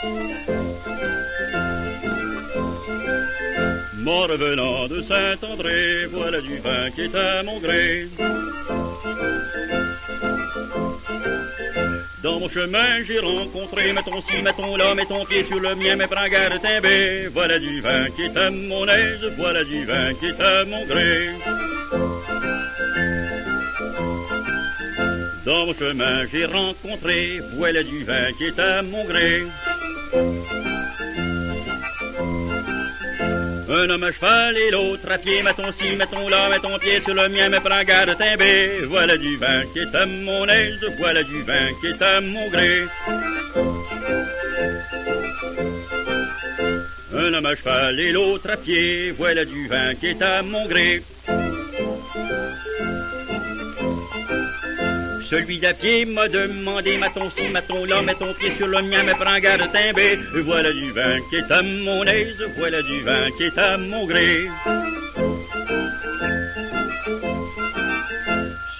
[0.00, 0.12] Moi
[4.26, 8.06] revenant de Saint-André, voilà du vin qui est à mon gré.
[12.22, 15.96] Dans mon chemin, j'ai rencontré, mettons ci, mettons là, mets ton pied sur le mien,
[15.96, 17.26] mais prends garde timbé.
[17.32, 20.86] Voilà du vin qui est à mon aise, voilà du vin qui est à mon
[20.86, 21.30] gré.
[25.44, 29.42] Dans mon chemin, j'ai rencontré, voilà du vin qui est à mon gré.
[33.70, 37.00] Un homme à cheval et l'autre à pied, mettons ci, mettons là, mets ton pied
[37.02, 38.80] sur le mien, mais prends garde timbé.
[38.86, 42.48] Voilà du vin qui est à mon aise, voilà du vin qui est à mon
[42.48, 42.84] gré.
[47.14, 50.66] Un homme à cheval et l'autre à pied, voilà du vin qui est à mon
[50.66, 51.02] gré.
[55.30, 59.02] Celui d'à pied m'a demandé, maton ci, maton là, mets ton pied sur le mien,
[59.04, 60.18] mais prends garde timbé.
[60.32, 64.06] Voilà du vin qui est à mon aise, voilà du vin qui est à mon
[64.06, 64.48] gré.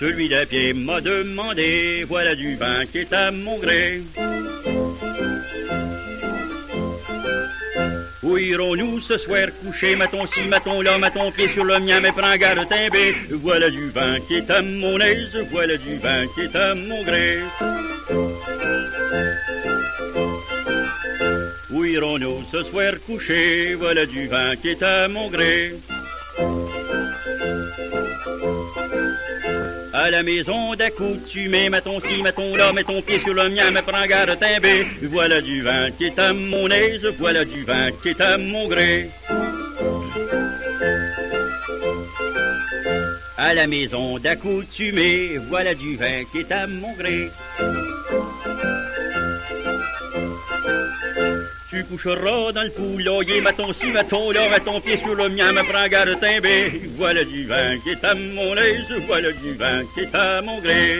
[0.01, 4.01] Celui d'à pied m'a demandé, voilà du vin qui est à mon gré.
[8.39, 12.37] Irons-nous ce soir coucher, maton ci, maton là, maton pied sur le mien, mais prends
[12.37, 13.15] garde timbé.
[13.31, 17.03] Voilà du vin qui est à mon aise, voilà du vin qui est à mon
[17.05, 17.39] gré.
[21.71, 25.75] Où irons-nous ce soir coucher, voilà du vin qui est à mon gré.
[29.93, 33.83] À la maison d'accoutumé, mettons ci, mettons là, mets ton pied sur le mien, mais
[33.83, 34.87] prends garde timbé.
[35.03, 38.69] Voilà du vin qui est à mon aise, voilà du vin qui est à mon
[38.69, 39.11] gré.
[43.37, 47.31] À la maison d'accoutumé, voilà du vin qui est à mon gré.
[51.79, 55.53] Tu coucheras dans le poulailler, maton ci, maton là, mets ton pied sur le mien,
[55.53, 56.73] me prends garde timbé.
[56.97, 60.59] Voilà du vin qui est à mon aise, voilà du vin qui est à mon
[60.59, 60.99] gré.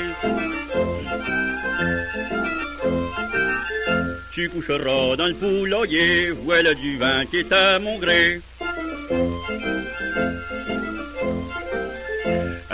[4.33, 8.41] Tu coucheras dans le poulailler, voilà du vin qui est à mon gré.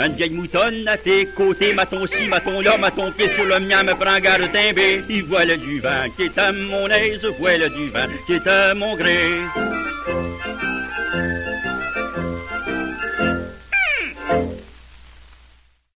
[0.04, 3.82] Une vieille moutonne à tes côtés, maton ci, maton là, maton pied sur le mien,
[3.84, 5.02] me prends garde timbé.
[5.08, 8.74] Y voilà du vin qui est à mon aise, voilà du vin qui est à
[8.74, 9.18] mon gré.